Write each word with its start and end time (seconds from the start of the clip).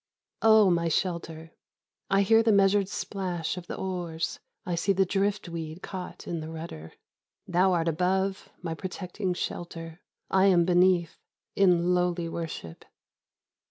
Oh, 0.41 0.71
my 0.71 0.87
shelter! 0.87 1.51
I 2.09 2.23
hear 2.23 2.41
the 2.41 2.51
measured 2.51 2.89
splash 2.89 3.55
of 3.55 3.67
the 3.67 3.75
oars; 3.77 4.39
I 4.65 4.73
see 4.73 4.93
the 4.93 5.05
drift 5.05 5.47
weed 5.47 5.83
caught 5.83 6.27
in 6.27 6.39
the 6.39 6.49
rudder. 6.49 6.93
Thou 7.47 7.73
art 7.73 7.87
above, 7.87 8.49
my 8.63 8.73
protecting 8.73 9.35
shelter; 9.35 9.99
I 10.27 10.47
am 10.47 10.65
beneath, 10.65 11.19
in 11.55 11.93
lowly 11.93 12.27
worship. 12.27 12.83